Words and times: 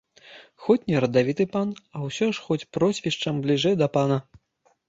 Хоць 0.67 0.85
не 0.91 1.01
радавіты 1.03 1.45
пан, 1.55 1.75
а 1.97 2.03
ўсё 2.07 2.31
ж 2.39 2.47
хоць 2.47 2.67
прозвішчам 2.79 3.35
бліжэй 3.45 3.81
да 3.83 3.87
пана. 4.01 4.17